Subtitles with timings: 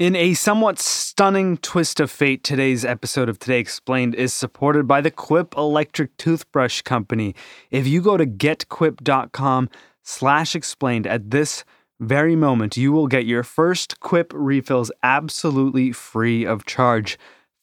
[0.00, 5.02] In a somewhat stunning twist of fate, today's episode of Today Explained is supported by
[5.02, 7.34] the Quip Electric Toothbrush Company.
[7.70, 9.68] If you go to getquip.com
[10.02, 11.66] slash explained at this
[12.00, 17.18] very moment, you will get your first Quip refills absolutely free of charge.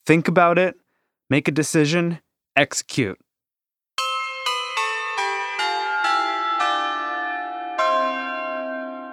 [0.05, 0.75] Think about it,
[1.31, 2.19] make a decision,
[2.55, 3.17] execute.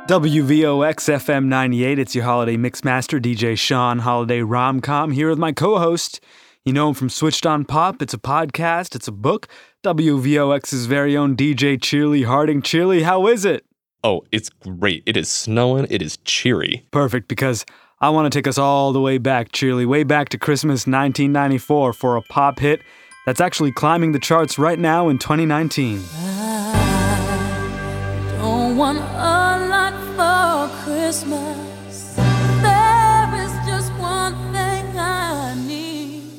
[0.06, 5.78] WVOX FM 98, it's your holiday mixmaster, DJ Sean, holiday romcom, here with my co
[5.78, 6.20] host.
[6.62, 9.48] You know him from Switched on Pop, it's a podcast, it's a book.
[9.82, 12.60] WVOX's very own DJ Cheerly Harding.
[12.60, 13.64] Cheerly, how is it?
[14.02, 15.02] Oh, it's great.
[15.06, 16.86] It is snowing, it is cheery.
[16.90, 17.64] Perfect, because
[17.98, 21.94] I want to take us all the way back, Cheerly, way back to Christmas 1994
[21.94, 22.82] for a pop hit
[23.24, 26.02] that's actually climbing the charts right now in 2019.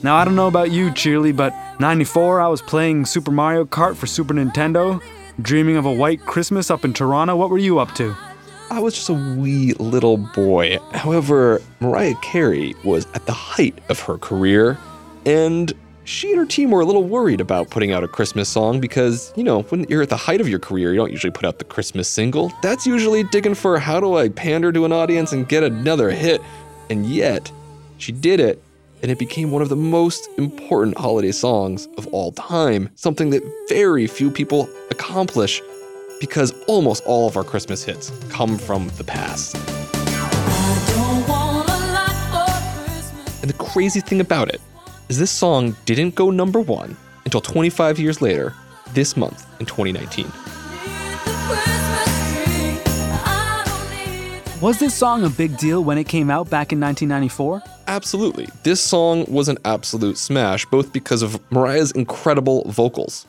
[0.03, 3.95] Now, I don't know about you, Cheerly, but 94, I was playing Super Mario Kart
[3.95, 5.01] for Super Nintendo,
[5.41, 7.35] dreaming of a white Christmas up in Toronto.
[7.35, 8.15] What were you up to?
[8.69, 10.77] I was just a wee little boy.
[10.91, 14.77] However, Mariah Carey was at the height of her career,
[15.25, 15.71] and
[16.05, 19.33] she and her team were a little worried about putting out a Christmas song because,
[19.35, 21.57] you know, when you're at the height of your career, you don't usually put out
[21.57, 22.53] the Christmas single.
[22.61, 26.41] That's usually digging for how do I pander to an audience and get another hit.
[26.91, 27.51] And yet,
[27.97, 28.61] she did it,
[29.01, 33.43] and it became one of the most important holiday songs of all time, something that
[33.67, 35.61] very few people accomplish
[36.19, 39.55] because almost all of our Christmas hits come from the past.
[39.55, 43.41] I don't want a lot for Christmas.
[43.41, 44.61] And the crazy thing about it
[45.09, 48.53] is this song didn't go number one until 25 years later,
[48.93, 50.25] this month in 2019.
[50.25, 52.79] Need the Christmas tree.
[53.25, 56.79] I don't need Was this song a big deal when it came out back in
[56.79, 57.61] 1994?
[57.87, 58.47] Absolutely.
[58.63, 63.27] This song was an absolute smash, both because of Mariah's incredible vocals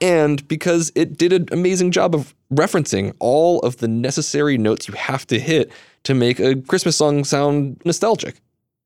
[0.00, 4.94] and because it did an amazing job of referencing all of the necessary notes you
[4.94, 5.70] have to hit
[6.04, 8.40] to make a Christmas song sound nostalgic.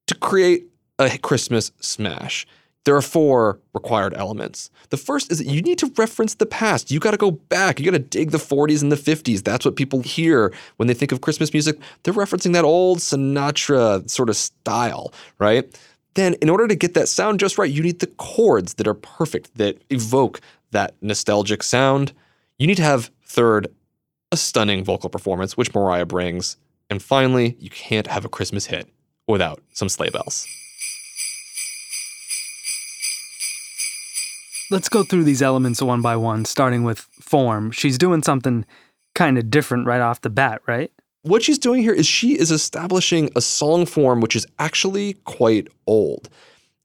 [0.08, 0.64] To create
[0.98, 2.46] a Christmas smash,
[2.84, 4.70] there are four required elements.
[4.90, 6.90] The first is that you need to reference the past.
[6.90, 7.78] You got to go back.
[7.78, 9.42] You got to dig the 40s and the 50s.
[9.42, 11.78] That's what people hear when they think of Christmas music.
[12.02, 15.64] They're referencing that old Sinatra sort of style, right?
[16.12, 18.94] Then, in order to get that sound just right, you need the chords that are
[18.94, 20.40] perfect, that evoke
[20.70, 22.12] that nostalgic sound.
[22.58, 23.68] You need to have, third,
[24.30, 26.56] a stunning vocal performance, which Mariah brings.
[26.90, 28.88] And finally, you can't have a Christmas hit
[29.26, 30.46] without some sleigh bells.
[34.74, 37.70] Let's go through these elements one by one, starting with form.
[37.70, 38.64] She's doing something
[39.14, 40.90] kind of different right off the bat, right?
[41.24, 45.68] what she's doing here is she is establishing a song form which is actually quite
[45.86, 46.28] old.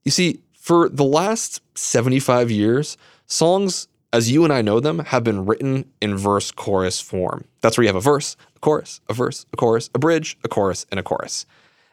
[0.05, 2.97] You see, for the last 75 years,
[3.27, 7.45] songs as you and I know them have been written in verse chorus form.
[7.61, 10.47] That's where you have a verse, a chorus, a verse, a chorus, a bridge, a
[10.47, 11.45] chorus, and a chorus.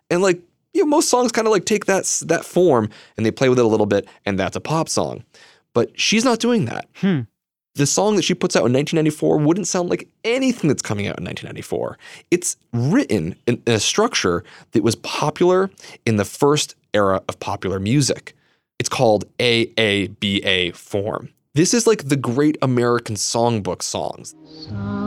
[0.08, 0.40] And like,
[0.72, 3.58] you know, most songs kind of like take that that form and they play with
[3.58, 5.24] it a little bit and that's a pop song.
[5.76, 6.88] But she's not doing that.
[6.94, 7.20] Hmm.
[7.74, 11.18] The song that she puts out in 1994 wouldn't sound like anything that's coming out
[11.18, 11.98] in 1994.
[12.30, 14.42] It's written in a structure
[14.72, 15.70] that was popular
[16.06, 18.34] in the first era of popular music.
[18.78, 21.28] It's called AABA form.
[21.52, 24.34] This is like the great American songbook songs.
[24.54, 25.05] Somewhere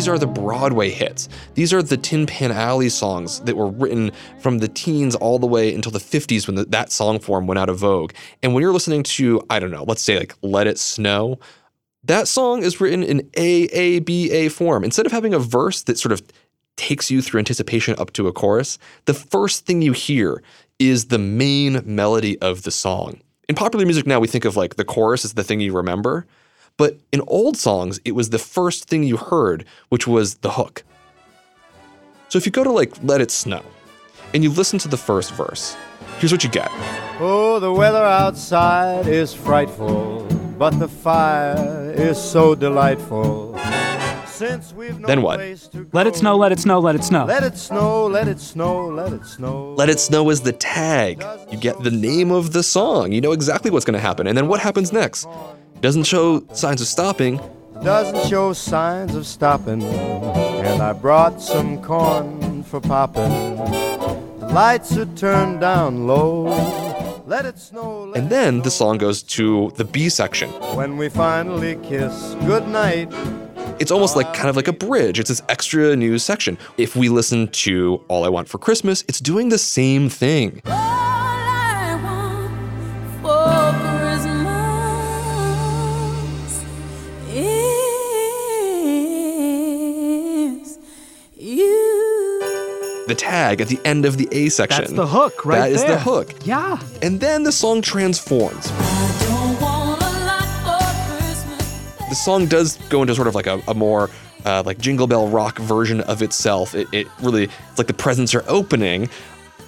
[0.00, 1.28] These are the Broadway hits.
[1.52, 5.46] These are the Tin Pan Alley songs that were written from the teens all the
[5.46, 8.14] way until the 50s when the, that song form went out of vogue.
[8.42, 11.38] And when you're listening to, I don't know, let's say like Let It Snow,
[12.04, 14.84] that song is written in AABA form.
[14.84, 16.22] Instead of having a verse that sort of
[16.78, 20.42] takes you through anticipation up to a chorus, the first thing you hear
[20.78, 23.20] is the main melody of the song.
[23.50, 26.26] In popular music now, we think of like the chorus as the thing you remember.
[26.80, 30.82] But in old songs, it was the first thing you heard, which was the hook.
[32.30, 33.62] So if you go to like Let It Snow
[34.32, 35.76] and you listen to the first verse,
[36.20, 36.70] here's what you get.
[37.20, 43.58] Oh, the weather outside is frightful, but the fire is so delightful.
[44.26, 45.36] Since we've no Then what?
[45.38, 47.26] place to Let it snow, let it snow, let it snow.
[47.26, 49.74] Let it snow, let it snow, let it snow.
[49.74, 51.22] Let It Snow is the tag.
[51.52, 53.12] You get the name of the song.
[53.12, 54.26] You know exactly what's going to happen.
[54.26, 55.26] And then what happens next?
[55.80, 57.40] Doesn't show signs of stopping.
[57.82, 59.82] Doesn't show signs of stopping.
[59.82, 63.56] And I brought some corn for popping.
[64.40, 66.44] The lights are turned down low.
[67.26, 68.12] Let it snow.
[68.14, 70.50] And then the song goes to the B section.
[70.76, 73.08] When we finally kiss goodnight.
[73.78, 75.18] It's almost like kind of like a bridge.
[75.18, 76.58] It's this extra news section.
[76.76, 80.60] If we listen to All I Want for Christmas, it's doing the same thing.
[93.10, 94.82] The tag at the end of the A section.
[94.82, 95.96] That's the hook right That is there.
[95.96, 96.32] the hook.
[96.46, 96.80] Yeah.
[97.02, 98.68] And then the song transforms.
[98.70, 102.08] I don't want a lot for Christmas.
[102.08, 104.10] The song does go into sort of like a, a more
[104.44, 106.72] uh, like jingle bell rock version of itself.
[106.76, 109.10] It, it really, it's like the presents are opening.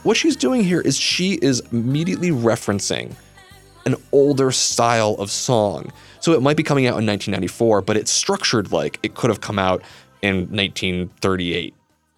[0.04, 3.12] What she's doing here is she is immediately referencing
[3.86, 5.90] an older style of song.
[6.20, 9.40] So it might be coming out in 1994, but it's structured like it could have
[9.40, 9.82] come out
[10.22, 11.74] in 1938.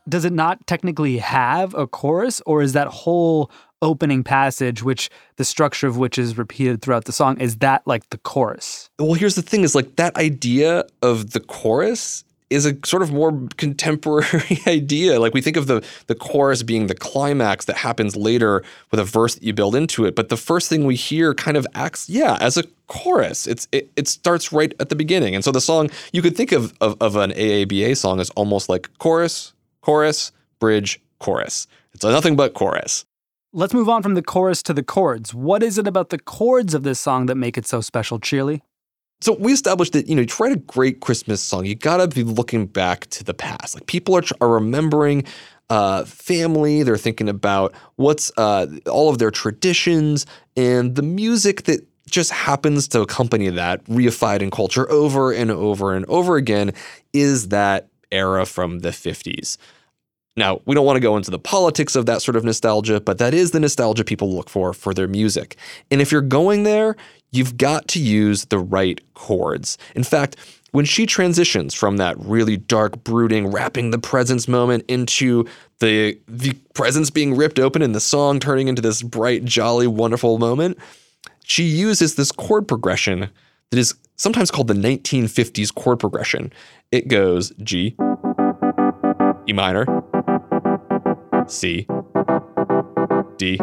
[0.09, 5.45] Does it not technically have a chorus, or is that whole opening passage, which the
[5.45, 8.91] structure of which is repeated throughout the song, is that like the chorus?
[8.99, 13.13] Well, here's the thing is like that idea of the chorus is a sort of
[13.13, 15.19] more contemporary idea.
[15.19, 19.05] Like we think of the the chorus being the climax that happens later with a
[19.05, 22.09] verse that you build into it, but the first thing we hear kind of acts
[22.09, 23.47] yeah, as a chorus.
[23.47, 25.35] It's it, it starts right at the beginning.
[25.35, 28.69] And so the song you could think of, of of an AABA song as almost
[28.69, 29.54] like chorus,
[29.85, 31.67] chorus, bridge, chorus.
[31.93, 33.05] It's nothing but chorus.
[33.53, 35.35] Let's move on from the chorus to the chords.
[35.35, 38.63] What is it about the chords of this song that make it so special, Cheerly?
[39.21, 42.25] So we established that you know to write a great Christmas song, you gotta be
[42.25, 43.75] looking back to the past.
[43.75, 45.25] Like people are are remembering
[45.71, 46.83] uh, family.
[46.83, 50.27] They're thinking about what's uh, all of their traditions
[50.57, 55.95] and the music that just happens to accompany that reified in culture over and over
[55.95, 56.73] and over again
[57.13, 59.59] is that era from the 50s.
[60.37, 63.19] Now, we don't want to go into the politics of that sort of nostalgia, but
[63.19, 65.57] that is the nostalgia people look for for their music.
[65.91, 66.97] And if you're going there,
[67.31, 69.79] you've got to use the right chords.
[69.95, 70.37] In fact,
[70.73, 75.47] when she transitions from that really dark, brooding, wrapping the presents moment into
[75.79, 80.39] the, the presents being ripped open and the song turning into this bright, jolly, wonderful
[80.39, 80.77] moment,
[81.45, 83.31] she uses this chord progression
[83.75, 86.53] that is sometimes called the 1950s chord progression.
[86.93, 87.97] It goes G,
[89.49, 89.85] E minor,
[91.49, 91.89] C,
[93.37, 93.59] D.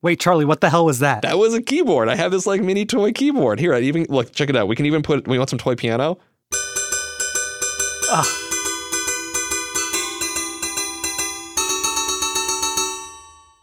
[0.00, 1.20] Wait, Charlie, what the hell was that?
[1.20, 2.08] That was a keyboard.
[2.08, 3.60] I have this like mini toy keyboard.
[3.60, 4.68] Here, I even look, check it out.
[4.68, 6.18] We can even put we want some toy piano.
[8.10, 8.53] Ah.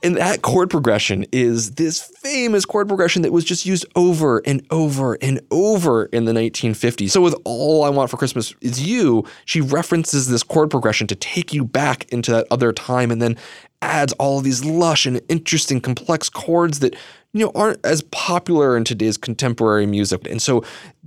[0.04, 4.66] And that chord progression is this famous chord progression that was just used over and
[4.72, 7.12] over and over in the 1950s.
[7.12, 11.16] So, with All I Want for Christmas Is You, she references this chord progression to
[11.16, 13.38] take you back into that other time and then
[13.84, 16.96] adds all of these lush and interesting, complex chords that
[17.34, 20.28] you know aren't as popular in today's contemporary music.
[20.28, 20.64] And so,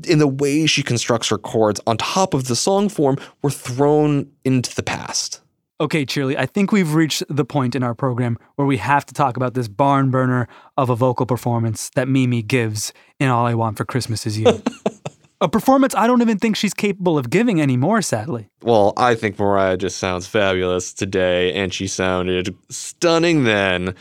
[0.07, 4.31] in the way she constructs her chords on top of the song form, we're thrown
[4.45, 5.41] into the past.
[5.81, 9.15] Okay, Cheerly, I think we've reached the point in our program where we have to
[9.15, 13.55] talk about this barn burner of a vocal performance that Mimi gives in All I
[13.55, 14.63] Want for Christmas Is You.
[15.41, 18.49] a performance I don't even think she's capable of giving anymore, sadly.
[18.63, 23.97] Well, I think Mariah just sounds fabulous today, and she sounded stunning then.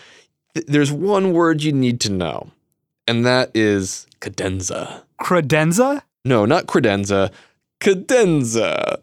[0.54, 2.52] Th- There's one word you need to know,
[3.08, 5.06] and that is cadenza.
[5.20, 6.04] Credenza?
[6.24, 7.32] No, not credenza,
[7.80, 9.00] cadenza.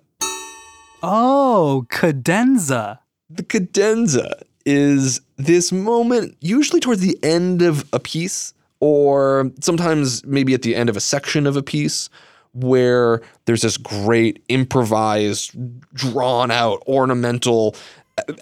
[1.03, 3.01] Oh, cadenza.
[3.29, 10.53] The cadenza is this moment, usually towards the end of a piece, or sometimes maybe
[10.55, 12.11] at the end of a section of a piece,
[12.53, 15.53] where there's this great improvised,
[15.95, 17.75] drawn out, ornamental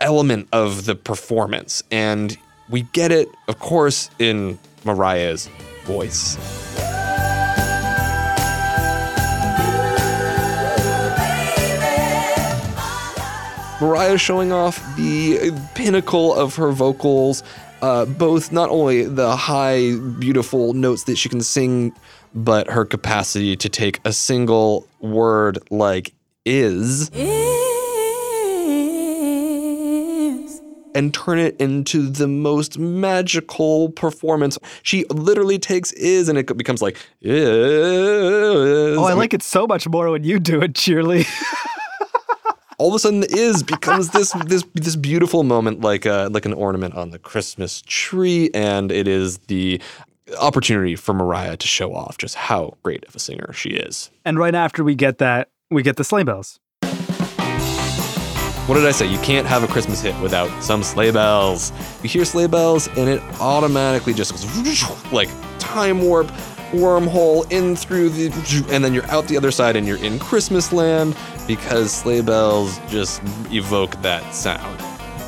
[0.00, 1.82] element of the performance.
[1.90, 2.36] And
[2.68, 5.48] we get it, of course, in Mariah's
[5.84, 6.36] voice.
[13.80, 17.44] Mariah showing off the pinnacle of her vocals,
[17.80, 21.92] uh, both not only the high, beautiful notes that she can sing,
[22.34, 26.12] but her capacity to take a single word like
[26.44, 27.28] is Is
[30.96, 34.58] and turn it into the most magical performance.
[34.82, 38.98] She literally takes is and it becomes like is.
[38.98, 41.26] Oh, I like it so much more when you do it, Cheerly.
[42.78, 46.46] all of a sudden the is becomes this this this beautiful moment like a like
[46.46, 49.80] an ornament on the Christmas tree and it is the
[50.40, 54.10] opportunity for Mariah to show off just how great of a singer she is.
[54.24, 56.60] and right after we get that, we get the sleigh bells.
[58.68, 59.06] What did I say?
[59.06, 61.72] You can't have a Christmas hit without some sleigh bells.
[62.02, 64.44] You hear sleigh bells, and it automatically just goes
[65.12, 66.30] like time warp,
[66.72, 68.26] wormhole in through the,
[68.70, 72.78] and then you're out the other side and you're in Christmas land because sleigh bells
[72.88, 74.80] just evoke that sound.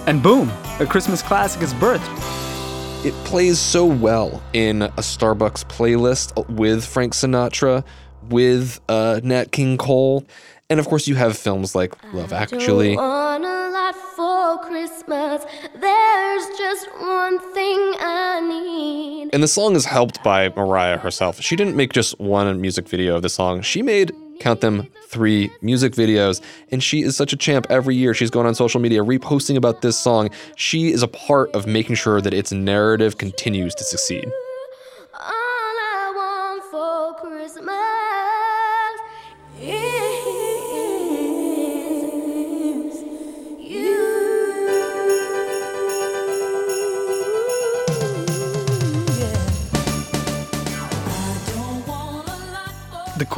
[0.06, 2.06] And boom, a Christmas classic is birthed.
[3.04, 7.84] It plays so well in a Starbucks playlist with Frank Sinatra,
[8.28, 10.26] with uh, Nat King Cole,
[10.68, 12.94] and of course you have films like Love Actually.
[12.94, 15.44] Don't want a lot for Christmas.
[15.80, 18.79] There's just one thing I need.
[19.32, 21.40] And the song is helped by Mariah herself.
[21.40, 23.62] She didn't make just one music video of the song.
[23.62, 26.40] She made, count them, three music videos.
[26.72, 27.66] And she is such a champ.
[27.70, 30.30] Every year she's going on social media reposting about this song.
[30.56, 34.28] She is a part of making sure that its narrative continues to succeed.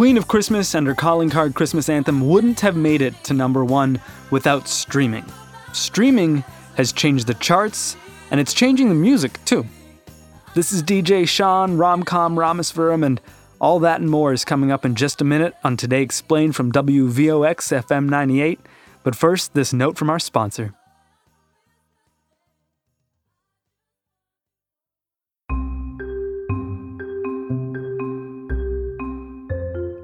[0.02, 3.64] Queen of Christmas and her calling card Christmas anthem wouldn't have made it to number
[3.64, 4.00] one
[4.32, 5.24] without streaming.
[5.72, 6.42] Streaming
[6.76, 7.96] has changed the charts,
[8.32, 9.64] and it's changing the music too.
[10.54, 13.20] This is DJ Sean, Romcom Rameswaram, and
[13.60, 16.72] all that and more is coming up in just a minute on Today Explained from
[16.72, 18.58] WVOX FM 98.
[19.04, 20.74] But first, this note from our sponsor.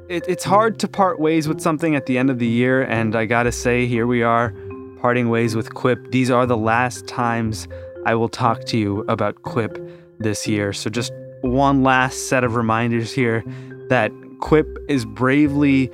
[0.09, 3.15] It, it's hard to part ways with something at the end of the year, and
[3.15, 4.55] I gotta say, here we are,
[5.03, 6.13] parting ways with Quip.
[6.13, 7.69] These are the last times
[8.07, 9.79] I will talk to you about Quip
[10.19, 10.73] this year.
[10.73, 11.13] So, just
[11.43, 13.45] one last set of reminders here
[13.91, 14.11] that
[14.41, 15.91] Quip is bravely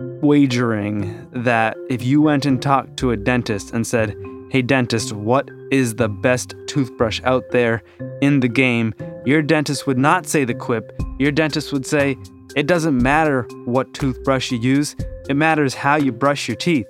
[0.00, 4.16] wagering that if you went and talked to a dentist and said,
[4.50, 7.84] Hey, dentist, what is the best toothbrush out there
[8.20, 8.92] in the game?
[9.24, 11.00] Your dentist would not say the Quip.
[11.20, 12.18] Your dentist would say,
[12.54, 14.94] It doesn't matter what toothbrush you use,
[15.28, 16.86] it matters how you brush your teeth.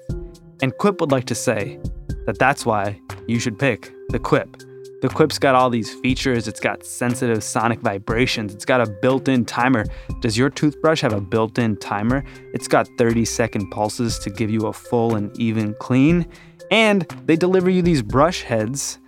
[0.61, 1.79] And Quip would like to say
[2.27, 4.57] that that's why you should pick the Quip.
[5.03, 6.47] The Quip's got all these features.
[6.47, 8.55] It's got sensitive sonic vibrations.
[8.55, 9.85] It's got a built in timer.
[10.21, 12.25] Does your toothbrush have a built in timer?
[12.55, 16.27] It's got 30 second pulses to give you a full and even clean.
[16.71, 18.99] And they deliver you these brush heads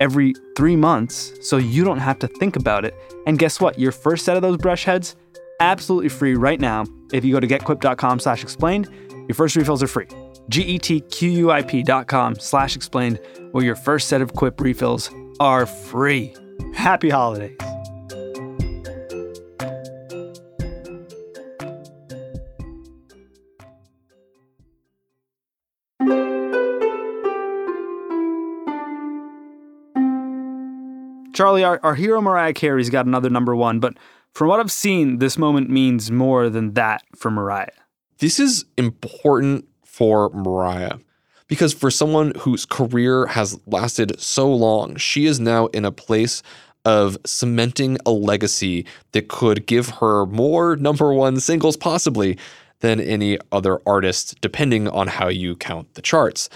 [0.00, 2.94] every three months so you don't have to think about it.
[3.26, 3.78] And guess what?
[3.78, 5.16] Your first set of those brush heads,
[5.62, 6.84] absolutely free right now.
[7.12, 10.08] If you go to getquip.com slash explained, your first refills are free.
[10.48, 13.20] G-E-T-Q-U-I-P dot com slash explained,
[13.52, 16.34] where your first set of Quip refills are free.
[16.74, 17.56] Happy holidays.
[31.34, 33.94] Charlie, our, our hero Mariah Carey's got another number one, but
[34.32, 37.66] from what I've seen, this moment means more than that for Mariah.
[38.18, 40.98] This is important for Mariah
[41.48, 46.42] because for someone whose career has lasted so long, she is now in a place
[46.84, 52.38] of cementing a legacy that could give her more number one singles possibly
[52.80, 56.48] than any other artist, depending on how you count the charts.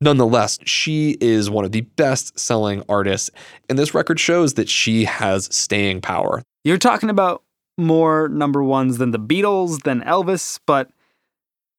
[0.00, 3.30] Nonetheless, she is one of the best selling artists,
[3.68, 6.42] and this record shows that she has staying power.
[6.64, 7.42] You're talking about
[7.76, 10.90] more number ones than the Beatles, than Elvis, but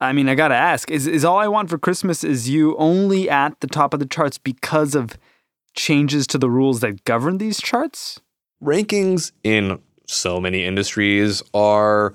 [0.02, 3.30] I mean, I gotta ask: is is all I want for Christmas is you only
[3.30, 5.18] at the top of the charts because of
[5.76, 8.20] changes to the rules that govern these charts?
[8.62, 12.14] Rankings in so many industries are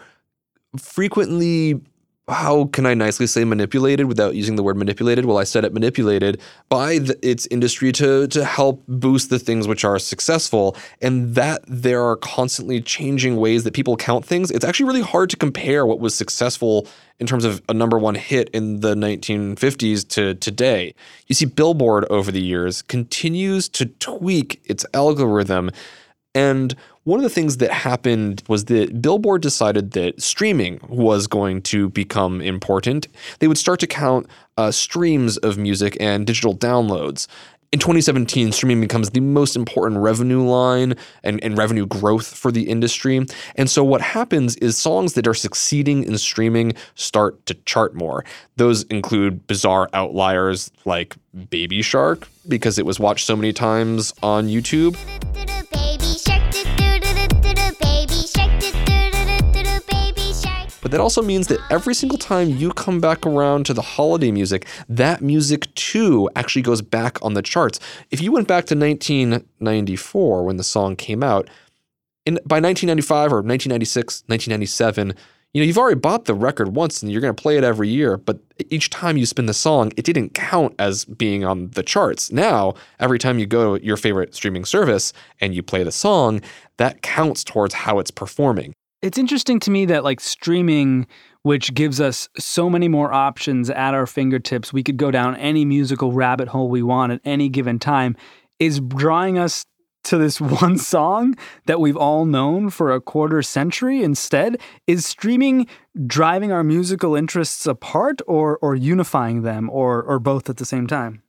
[0.79, 1.81] frequently
[2.29, 5.25] how can I nicely say manipulated without using the word manipulated?
[5.25, 9.67] Well, I said it manipulated by the, its industry to to help boost the things
[9.67, 14.51] which are successful, and that there are constantly changing ways that people count things.
[14.51, 16.87] It's actually really hard to compare what was successful
[17.19, 20.95] in terms of a number one hit in the 1950s to today.
[21.27, 25.71] You see, Billboard over the years continues to tweak its algorithm.
[26.39, 31.63] And one of the things that happened was that Billboard decided that streaming was going
[31.63, 33.09] to become important.
[33.41, 37.27] They would start to count uh, streams of music and digital downloads.
[37.73, 42.71] In 2017, streaming becomes the most important revenue line and, and revenue growth for the
[42.71, 43.27] industry.
[43.57, 48.25] And so, what happens is songs that are succeeding in streaming start to chart more.
[48.57, 51.17] Those include bizarre outliers like
[51.51, 54.97] Baby Shark, because it was watched so many times on YouTube.
[60.89, 64.31] But that also means that every single time you come back around to the holiday
[64.31, 67.79] music, that music too actually goes back on the charts.
[68.11, 71.51] If you went back to 1994 when the song came out,
[72.25, 75.15] in, by 1995 or 1996, 1997,
[75.53, 77.91] you know, you've already bought the record once and you're going to play it every
[77.91, 78.39] year, but
[78.71, 82.33] each time you spin the song, it didn't count as being on the charts.
[82.33, 86.41] Now, every time you go to your favorite streaming service and you play the song,
[86.79, 88.73] that counts towards how it's performing.
[89.01, 91.07] It's interesting to me that like streaming,
[91.43, 95.65] which gives us so many more options at our fingertips, we could go down any
[95.65, 98.17] musical rabbit hole we want at any given time,
[98.59, 99.65] is drawing us
[100.03, 101.37] to this one song
[101.67, 104.61] that we've all known for a quarter century instead?
[104.89, 105.69] Is streaming
[106.07, 110.89] driving our musical interests apart or or unifying them or or both at the same
[110.89, 111.23] time?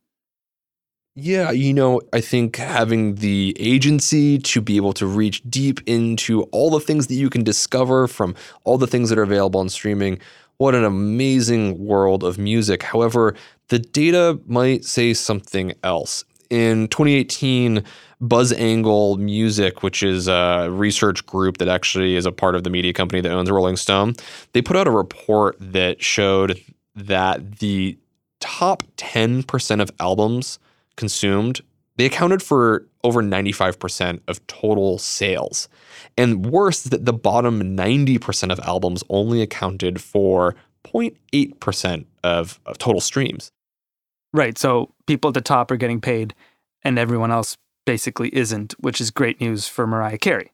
[1.22, 6.44] Yeah, you know, I think having the agency to be able to reach deep into
[6.44, 9.68] all the things that you can discover from all the things that are available on
[9.68, 10.20] streaming,
[10.60, 12.84] what an amazing world of music.
[12.84, 13.36] However,
[13.68, 16.24] the data might say something else.
[16.50, 17.84] In 2018,
[18.22, 22.94] BuzzAngle Music, which is a research group that actually is a part of the media
[22.94, 24.16] company that owns Rolling Stone,
[24.54, 26.64] they put out a report that showed
[26.96, 27.98] that the
[28.40, 30.60] top 10% of albums
[31.00, 31.62] consumed,
[31.96, 35.68] they accounted for over 95% of total sales.
[36.18, 43.02] And worse, that the bottom 90% of albums only accounted for 0.8% of, of total
[43.02, 43.52] streams.
[44.34, 44.58] Right.
[44.58, 46.36] So people at the top are getting paid
[46.84, 50.52] and everyone else basically isn't, which is great news for Mariah Carey.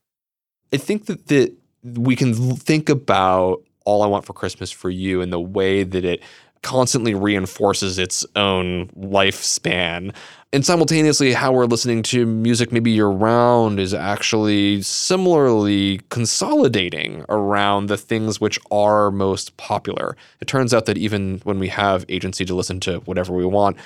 [0.71, 5.21] I think that, that we can think about All I Want for Christmas for You
[5.21, 6.23] and the way that it
[6.65, 10.11] constantly reinforces its own lifespan.
[10.51, 17.85] And simultaneously, how we're listening to music maybe year round is actually similarly consolidating around
[17.85, 20.17] the things which are most popular.
[20.41, 23.77] It turns out that even when we have agency to listen to whatever we want,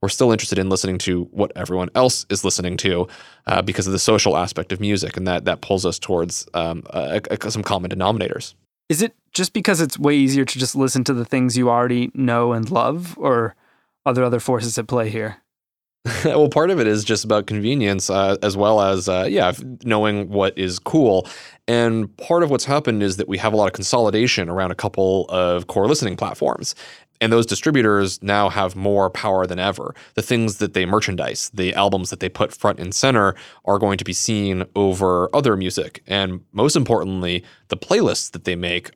[0.00, 3.06] we're still interested in listening to what everyone else is listening to
[3.46, 6.82] uh, because of the social aspect of music, and that that pulls us towards um,
[7.50, 8.54] some common denominators.
[8.92, 12.10] Is it just because it's way easier to just listen to the things you already
[12.12, 13.56] know and love, or
[14.04, 15.38] are there other forces at play here?
[16.26, 19.50] well, part of it is just about convenience, uh, as well as uh, yeah,
[19.82, 21.26] knowing what is cool.
[21.66, 24.74] And part of what's happened is that we have a lot of consolidation around a
[24.74, 26.74] couple of core listening platforms.
[27.22, 29.94] And those distributors now have more power than ever.
[30.14, 33.96] The things that they merchandise, the albums that they put front and center, are going
[33.98, 36.02] to be seen over other music.
[36.08, 38.90] And most importantly, the playlists that they make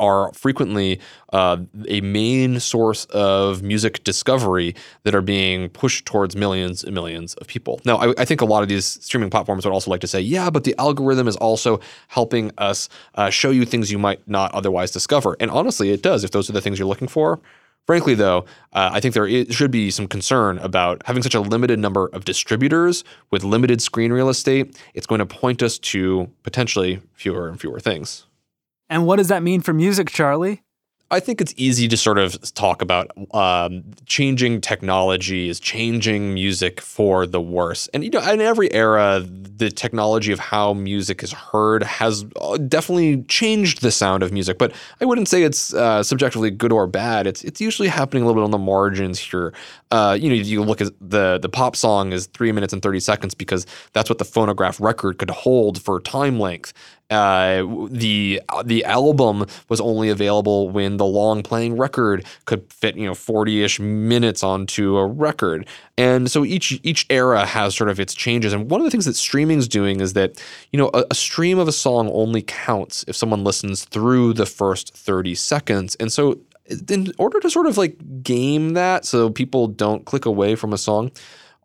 [0.00, 1.00] are frequently
[1.32, 4.74] uh, a main source of music discovery
[5.04, 7.80] that are being pushed towards millions and millions of people.
[7.84, 10.20] Now, I, I, think a lot of these streaming platforms would also like to say,
[10.20, 14.52] yeah, but the algorithm is also helping us uh, show you things you might not
[14.54, 15.36] otherwise discover.
[15.40, 17.40] And honestly, it does if those are the things you're looking for.
[17.86, 21.40] Frankly, though, uh, I think there is, should be some concern about having such a
[21.40, 24.76] limited number of distributors with limited screen real estate.
[24.94, 28.26] It's going to point us to potentially fewer and fewer things.
[28.88, 30.62] And what does that mean for music, Charlie?
[31.08, 36.80] I think it's easy to sort of talk about um, changing technology is changing music
[36.80, 37.86] for the worse.
[37.94, 42.56] And, you know, in every era, the technology of how music is heard has uh,
[42.56, 44.58] definitely changed the sound of music.
[44.58, 47.28] But I wouldn't say it's uh, subjectively good or bad.
[47.28, 49.54] It's it's usually happening a little bit on the margins here.
[49.92, 52.98] Uh, you know, you look at the the pop song is three minutes and 30
[52.98, 56.72] seconds because that's what the phonograph record could hold for time length.
[57.08, 63.06] Uh, the the album was only available when the long playing record could fit you
[63.06, 65.68] know 40ish minutes onto a record.
[65.96, 68.52] And so each each era has sort of its changes.
[68.52, 70.42] And one of the things that streaming is doing is that
[70.72, 74.46] you know a, a stream of a song only counts if someone listens through the
[74.46, 75.94] first 30 seconds.
[76.00, 76.40] And so
[76.88, 80.78] in order to sort of like game that so people don't click away from a
[80.78, 81.10] song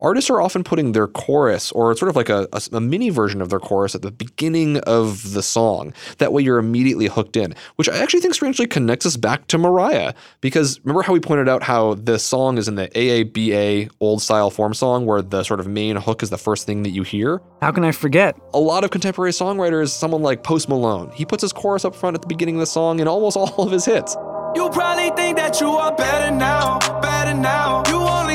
[0.02, 3.42] artists are often putting their chorus or sort of like a, a, a, mini version
[3.42, 5.94] of their chorus at the beginning of the song.
[6.18, 9.58] That way you're immediately hooked in, which I actually think strangely connects us back to
[9.58, 10.14] Mariah.
[10.42, 14.50] Because remember how we pointed out how the song is in the AABA old style
[14.50, 17.42] form song where the sort of main hook is the first thing that you hear?
[17.62, 18.36] How can I forget?
[18.54, 22.16] A lot of contemporary songwriters, someone like Post Malone, he puts his chorus up front
[22.16, 24.16] at the beginning of the song in almost all of his hits.
[24.56, 27.84] You probably think that you are better now, better now.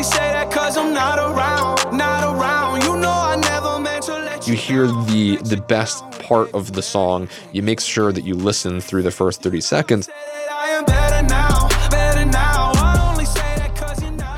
[0.07, 2.85] You say that cause I'm not around, not around.
[2.85, 6.83] You know I never meant to let you hear the the best part of the
[6.83, 7.29] song.
[7.51, 10.09] You make sure that you listen through the first 30 seconds.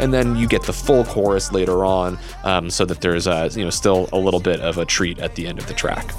[0.01, 3.65] And then you get the full chorus later on, um, so that there's uh, you
[3.65, 6.15] know still a little bit of a treat at the end of the track.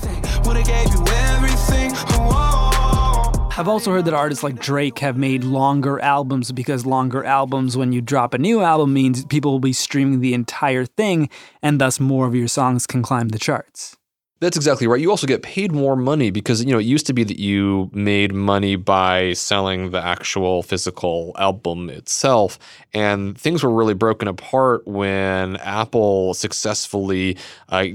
[3.59, 7.91] I've also heard that artists like Drake have made longer albums because longer albums, when
[7.91, 11.27] you drop a new album, means people will be streaming the entire thing,
[11.61, 13.97] and thus more of your songs can climb the charts.
[14.39, 15.01] That's exactly right.
[15.01, 17.89] You also get paid more money because you know it used to be that you
[17.91, 22.59] made money by selling the actual physical album itself,
[22.93, 27.87] and things were really broken apart when Apple successfully uh,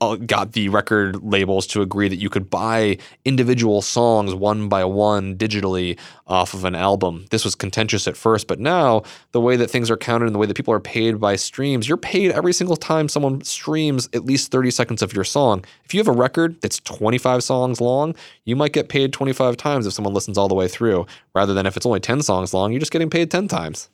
[0.00, 4.84] Uh, got the record labels to agree that you could buy individual songs one by
[4.84, 7.26] one digitally off of an album.
[7.30, 10.38] This was contentious at first, but now the way that things are counted and the
[10.38, 14.24] way that people are paid by streams, you're paid every single time someone streams at
[14.24, 15.64] least 30 seconds of your song.
[15.84, 19.86] If you have a record that's 25 songs long, you might get paid 25 times
[19.86, 22.72] if someone listens all the way through, rather than if it's only 10 songs long,
[22.72, 23.88] you're just getting paid 10 times.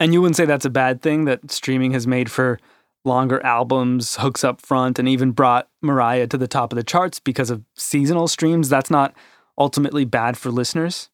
[0.00, 2.58] And you wouldn't say that's a bad thing that streaming has made for
[3.04, 7.20] longer albums, hooks up front, and even brought Mariah to the top of the charts
[7.20, 8.68] because of seasonal streams.
[8.68, 9.14] That's not
[9.58, 11.10] ultimately bad for listeners.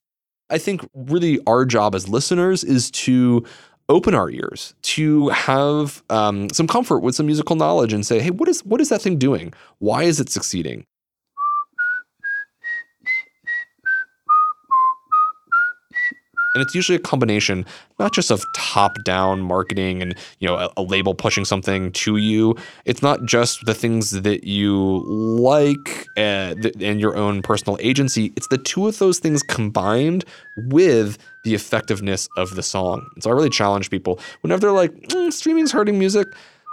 [0.48, 3.44] I think really our job as listeners is to
[3.88, 8.30] open our ears, to have um, some comfort with some musical knowledge, and say, "Hey,
[8.30, 9.52] what is what is that thing doing?
[9.78, 10.86] Why is it succeeding?"
[16.54, 17.64] And it's usually a combination,
[17.98, 22.56] not just of top-down marketing and you know a, a label pushing something to you.
[22.84, 28.32] It's not just the things that you like uh, th- and your own personal agency.
[28.36, 30.24] It's the two of those things combined
[30.56, 33.06] with the effectiveness of the song.
[33.14, 36.26] And so I really challenge people whenever they're like, mm, "Streaming's hurting music."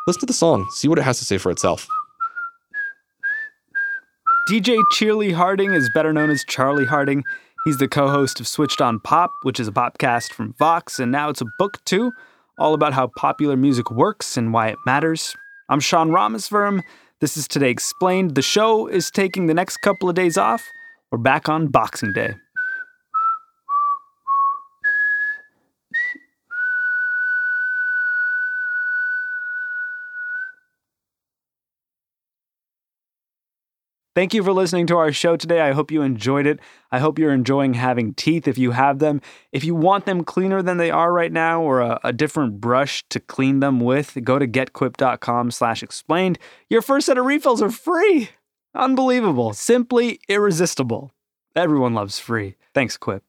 [0.07, 1.85] Listen to the song, see what it has to say for itself.
[4.49, 7.25] DJ Cheerly Harding is better known as Charlie Harding.
[7.67, 11.11] He's the co host of Switched on Pop, which is a podcast from Vox, and
[11.11, 12.13] now it's a book too,
[12.57, 15.35] all about how popular music works and why it matters.
[15.67, 16.81] I'm Sean Rameswaram.
[17.19, 18.35] This is Today Explained.
[18.35, 20.65] The show is taking the next couple of days off.
[21.11, 22.35] We're back on Boxing Day.
[34.17, 35.61] Thank you for listening to our show today.
[35.61, 36.59] I hope you enjoyed it.
[36.91, 39.21] I hope you're enjoying having teeth if you have them.
[39.51, 43.07] If you want them cleaner than they are right now or a, a different brush
[43.09, 46.39] to clean them with, go to getquip.com slash explained.
[46.67, 48.29] Your first set of refills are free.
[48.73, 49.53] Unbelievable.
[49.53, 51.11] Simply irresistible.
[51.55, 52.55] Everyone loves free.
[52.73, 53.26] Thanks, Quip.